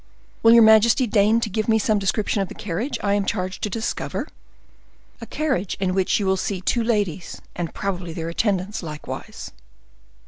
[0.41, 3.61] "Will your majesty deign to give me some description of the carriage I am charged
[3.61, 4.27] to discover?"
[5.21, 9.51] "A carriage in which you will see two ladies, and probably their attendants likewise."